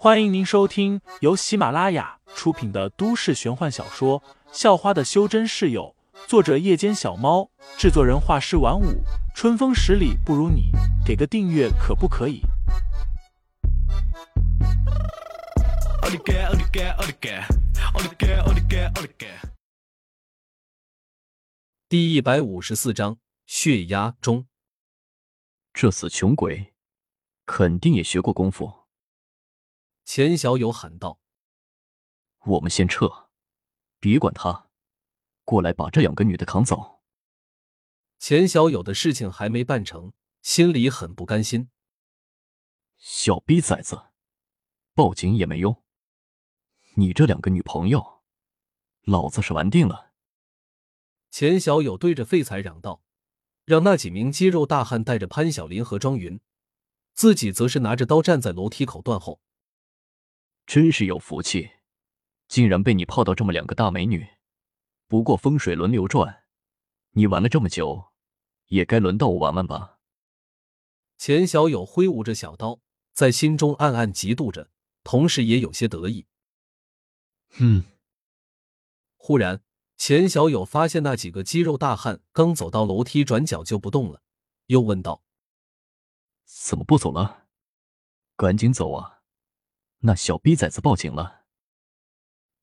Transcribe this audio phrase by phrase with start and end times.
[0.00, 4.20] 欢迎您收听由喜马拉雅出品的都市玄幻小说
[4.52, 5.92] 《校花的修真室友》，
[6.28, 9.02] 作者：夜间小猫，制作人：画师晚舞，
[9.34, 10.70] 春风十里不如你，
[11.04, 12.42] 给个订阅可不可以？
[21.88, 24.46] 第一百五十四章血压中，
[25.72, 26.72] 这死穷鬼
[27.44, 28.87] 肯定也学过功夫。
[30.08, 31.20] 钱小友喊道
[32.46, 33.28] ：“我们先撤，
[34.00, 34.70] 别管他，
[35.44, 37.02] 过来把这两个女的扛走。”
[38.18, 41.68] 钱小友的事情还没办成，心里很不甘心。
[42.96, 44.04] 小逼崽子，
[44.94, 45.84] 报警也没用。
[46.94, 48.22] 你这两个女朋友，
[49.02, 50.12] 老子是玩定了。
[51.30, 53.02] 钱小友对着废材嚷道
[53.66, 56.40] ：“让那几名肌肉大汉带着潘晓林和庄云，
[57.12, 59.42] 自己则是拿着刀站在楼梯口断后。”
[60.68, 61.70] 真是有福气，
[62.46, 64.28] 竟然被你泡到这么两个大美女。
[65.06, 66.44] 不过风水轮流转，
[67.12, 68.12] 你玩了这么久，
[68.66, 69.98] 也该轮到我玩玩吧。
[71.16, 72.80] 钱小友挥舞着小刀，
[73.14, 74.68] 在心中暗暗嫉妒着，
[75.02, 76.26] 同时也有些得意。
[77.56, 77.84] 嗯。
[79.16, 79.62] 忽然，
[79.96, 84.20] 钱小友发现那几个肌肉大汉刚走到楼梯转角就不动了，
[84.66, 85.22] 又问道
[86.44, 87.46] ：“怎么不走了？
[88.36, 89.14] 赶紧走啊！”
[90.00, 91.44] 那小逼崽子报警了。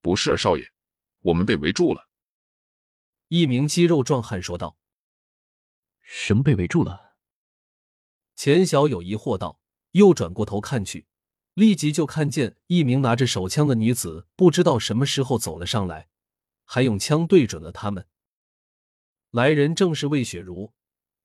[0.02, 0.72] 不是，少爷，
[1.22, 2.10] 我们被围住了。
[3.28, 4.78] 一名肌肉壮汉说道。
[6.02, 7.16] 什么被围住了？
[8.36, 9.60] 钱小友疑惑道，
[9.92, 11.08] 又转过头看去，
[11.56, 16.10] 立即就看见一名拿着手枪的女子，不知道什么时候走了上来，
[16.64, 18.08] 还用枪对准了他们。
[19.32, 20.74] 来人正是魏雪茹，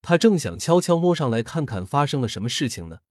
[0.01, 3.01] 她正想悄悄摸上来看看发生了什么事情呢。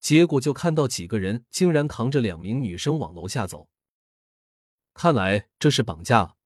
[0.00, 3.68] 结果就看到几个人竟然扛着两名女生往楼下走，
[4.94, 6.36] 看来这是绑架。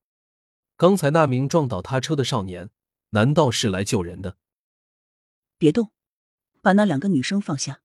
[0.77, 2.70] 刚才那名撞倒他车的少年，
[3.11, 4.36] 难道是来救人的？
[5.58, 5.92] 别动，
[6.61, 7.83] 把那两个女生放下。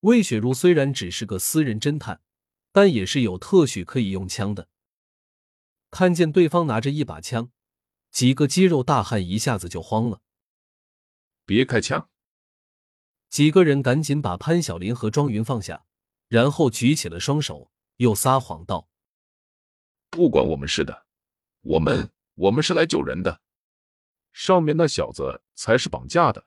[0.00, 2.22] 魏雪茹虽然只是个私人侦探，
[2.72, 4.68] 但也是有特许可以用枪的。
[5.90, 7.52] 看见对方拿着一把枪，
[8.10, 10.22] 几个肌肉大汉一下子就慌了。
[11.44, 12.08] 别开枪！
[13.30, 15.86] 几个人赶紧把潘晓林和庄云放下，
[16.26, 18.88] 然后举起了双手，又撒谎道
[20.10, 21.06] ：“不管我们是的，
[21.60, 23.40] 我们我们是来救人的，
[24.32, 26.44] 上面那小子才是绑架的。”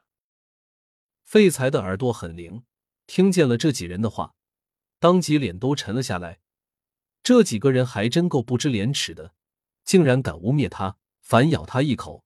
[1.23, 2.65] 废材的耳朵很灵，
[3.07, 4.35] 听见了这几人的话，
[4.99, 6.41] 当即脸都沉了下来。
[7.23, 9.33] 这几个人还真够不知廉耻的，
[9.85, 12.25] 竟然敢污蔑他，反咬他一口。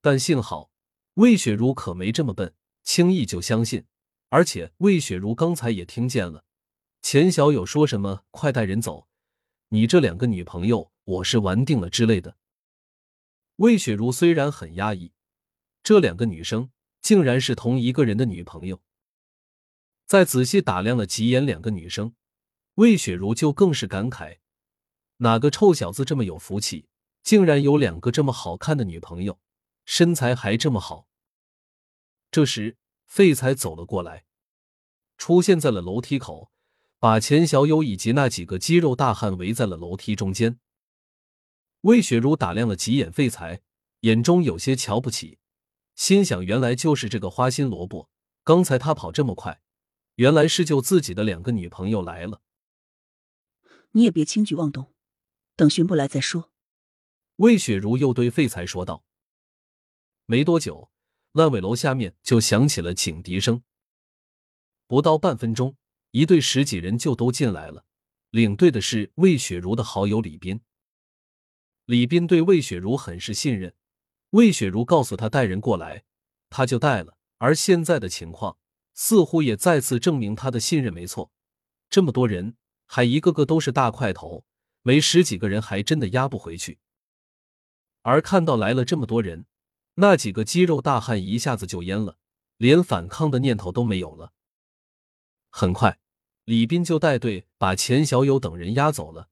[0.00, 0.70] 但幸好
[1.14, 2.54] 魏雪茹可没这么笨。
[2.86, 3.84] 轻易就相信，
[4.28, 6.44] 而且魏雪茹刚才也听见了
[7.02, 9.08] 钱小友说什么“快带人走”，
[9.70, 12.36] 你这两个女朋友我是玩定了之类的。
[13.56, 15.12] 魏雪茹虽然很压抑，
[15.82, 16.70] 这两个女生
[17.02, 18.80] 竟然是同一个人的女朋友。
[20.06, 22.14] 再仔细打量了几眼两个女生，
[22.76, 24.38] 魏雪茹就更是感慨：
[25.16, 26.86] 哪个臭小子这么有福气，
[27.24, 29.40] 竟然有两个这么好看的女朋友，
[29.84, 31.08] 身材还这么好。
[32.36, 32.76] 这时，
[33.06, 34.26] 废材走了过来，
[35.16, 36.52] 出现在了楼梯口，
[36.98, 40.60] 把钱小友以及那几个肌肉大汉围在了楼梯中间。
[41.80, 43.62] 魏雪茹打量了几眼废材，
[44.00, 45.38] 眼中有些瞧不起，
[45.94, 48.10] 心想：原来就是这个花心萝卜。
[48.44, 49.62] 刚才他跑这么快，
[50.16, 52.42] 原来是救自己的两个女朋友来了。
[53.92, 54.92] 你也别轻举妄动，
[55.56, 56.52] 等巡捕来再说。
[57.36, 59.06] 魏雪茹又对废材说道。
[60.26, 60.90] 没多久。
[61.36, 63.62] 烂尾楼下面就响起了警笛声。
[64.86, 65.76] 不到半分钟，
[66.12, 67.84] 一队十几人就都进来了。
[68.30, 70.62] 领队的是魏雪茹的好友李斌。
[71.84, 73.74] 李斌对魏雪茹很是信任，
[74.30, 76.04] 魏雪茹告诉他带人过来，
[76.48, 77.18] 他就带了。
[77.36, 78.56] 而现在的情况
[78.94, 81.30] 似乎也再次证明他的信任没错。
[81.90, 84.46] 这么多人，还一个个都是大块头，
[84.80, 86.78] 没十几个人还真的压不回去。
[88.00, 89.44] 而看到来了这么多人。
[89.96, 92.18] 那几个肌肉大汉一下子就蔫了，
[92.58, 94.32] 连反抗的念头都没有了。
[95.50, 95.98] 很快，
[96.44, 99.30] 李斌就带队把钱小友等人押走了。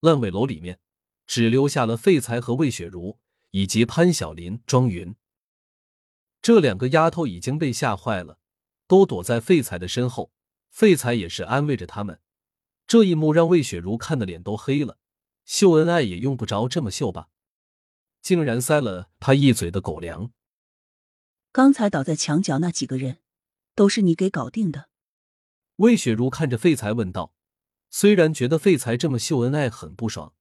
[0.00, 0.78] 烂尾楼里面
[1.26, 3.18] 只留下了废材和魏雪茹
[3.50, 5.14] 以及潘晓林、庄云
[6.40, 8.38] 这两个丫头，已经被吓坏了，
[8.86, 10.32] 都躲在废材的身后。
[10.70, 12.20] 废材也是安慰着他们。
[12.86, 14.98] 这一幕让魏雪茹看的脸都黑了。
[15.44, 17.28] 秀恩爱也用不着这么秀吧。
[18.26, 20.32] 竟然塞了他一嘴的狗粮。
[21.52, 23.18] 刚才倒在墙角那几个人，
[23.76, 24.88] 都是你给搞定的？
[25.76, 27.32] 魏雪茹看着废材问道，
[27.88, 30.34] 虽然觉得废材这么秀恩爱很不爽，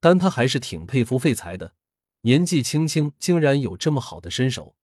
[0.00, 1.74] 但他还是挺佩服废材的。
[2.22, 4.74] 年纪轻轻，竟然有这么好的身手。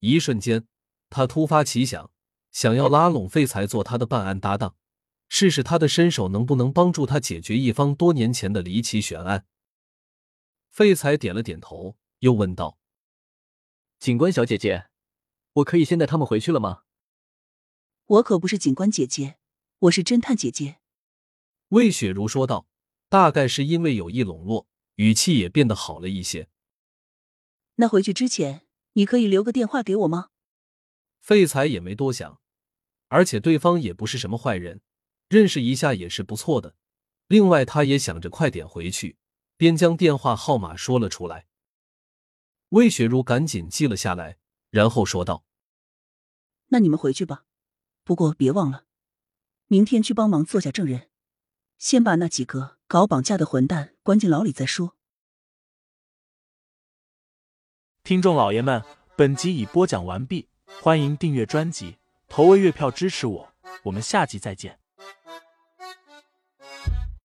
[0.00, 0.66] 一瞬间，
[1.08, 2.10] 他突发奇想，
[2.52, 4.76] 想要拉拢废材做他的办案搭档，
[5.30, 9.46] 试试他的身手能不能帮助他解决一方多年前的离奇悬案。
[10.74, 12.80] 废材点了点头，又问道
[14.00, 14.88] ：“警官小姐姐，
[15.52, 16.82] 我可以先带他们回去了吗？”
[18.06, 19.36] 我可不是警官姐姐，
[19.78, 20.80] 我是侦探姐姐。”
[21.70, 22.66] 魏雪茹说道。
[23.08, 24.66] 大概是因为有意笼络，
[24.96, 26.48] 语气也变得好了一些。
[27.76, 30.30] 那回去之前，你可以留个电话给我吗？
[31.20, 32.40] 废材也没多想，
[33.06, 34.80] 而且对方也不是什么坏人，
[35.28, 36.74] 认识一下也是不错的。
[37.28, 39.16] 另外，他也想着快点回去，
[39.64, 41.46] 便将电话号码说了出来。
[42.68, 44.36] 魏雪茹赶紧记了下来，
[44.68, 45.46] 然后说道
[46.68, 47.46] ：“那你们回去吧。”
[48.04, 48.84] 不过别忘了，
[49.68, 51.08] 明天去帮忙做下证人，
[51.78, 54.98] 先把那几个搞绑架的混蛋关进牢里再说。
[58.02, 58.84] 听众老爷们，
[59.16, 60.50] 本集已播讲完毕，
[60.82, 61.96] 欢迎订阅专辑，
[62.28, 64.78] 投喂月票支持我，我们下集再见。